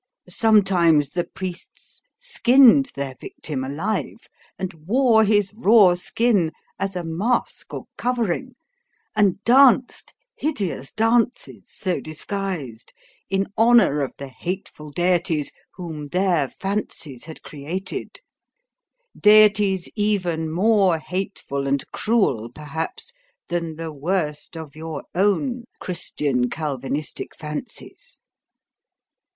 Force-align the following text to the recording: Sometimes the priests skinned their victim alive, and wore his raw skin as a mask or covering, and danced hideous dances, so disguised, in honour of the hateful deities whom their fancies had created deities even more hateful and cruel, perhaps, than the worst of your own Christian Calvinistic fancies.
Sometimes 0.29 1.11
the 1.11 1.25
priests 1.25 2.01
skinned 2.17 2.89
their 2.95 3.13
victim 3.21 3.63
alive, 3.63 4.27
and 4.57 4.73
wore 4.87 5.23
his 5.23 5.53
raw 5.53 5.93
skin 5.93 6.53
as 6.79 6.95
a 6.95 7.03
mask 7.03 7.71
or 7.71 7.85
covering, 7.97 8.55
and 9.15 9.43
danced 9.43 10.15
hideous 10.35 10.91
dances, 10.91 11.65
so 11.65 11.99
disguised, 12.01 12.93
in 13.29 13.45
honour 13.59 14.01
of 14.01 14.11
the 14.17 14.27
hateful 14.27 14.89
deities 14.89 15.51
whom 15.75 16.07
their 16.07 16.49
fancies 16.49 17.25
had 17.25 17.43
created 17.43 18.21
deities 19.15 19.87
even 19.95 20.51
more 20.51 20.97
hateful 20.97 21.67
and 21.67 21.85
cruel, 21.91 22.49
perhaps, 22.49 23.13
than 23.49 23.75
the 23.75 23.93
worst 23.93 24.57
of 24.57 24.75
your 24.75 25.03
own 25.13 25.65
Christian 25.79 26.49
Calvinistic 26.49 27.35
fancies. 27.35 28.19